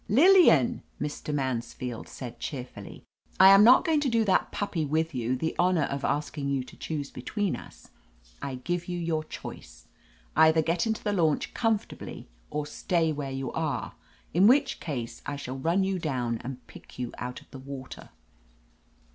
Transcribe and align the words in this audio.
"Lillian," 0.09 0.81
Mr. 0.99 1.31
Mansfield 1.31 2.07
said 2.07 2.39
cheerfully, 2.39 3.03
"I 3.39 3.49
am 3.49 3.63
not 3.63 3.85
going 3.85 3.99
to 3.99 4.09
do 4.09 4.25
that 4.25 4.51
puppy 4.51 4.83
with 4.83 5.13
you 5.13 5.35
the 5.35 5.55
honor 5.59 5.83
of 5.83 6.03
asking 6.03 6.49
you 6.49 6.63
to 6.63 6.75
choose 6.75 7.11
between 7.11 7.55
us. 7.55 7.89
I 8.41 8.55
give 8.55 8.87
you 8.87 8.97
your 8.97 9.23
choice— 9.23 9.85
either 10.35 10.63
get 10.63 10.87
into 10.87 11.03
the 11.03 11.13
launch 11.13 11.53
comfortably, 11.53 12.27
or 12.49 12.65
stay 12.65 13.11
where 13.11 13.29
you 13.29 13.51
are— 13.51 13.93
in 14.33 14.47
which 14.47 14.79
case 14.79 15.21
I 15.27 15.35
shall 15.35 15.59
run 15.59 15.83
you 15.83 15.99
down 15.99 16.39
and 16.39 16.65
pick 16.65 16.97
you 16.97 17.13
out 17.19 17.39
of 17.39 17.51
the 17.51 17.59
water." 17.59 18.09